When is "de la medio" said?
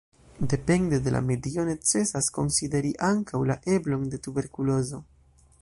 0.99-1.61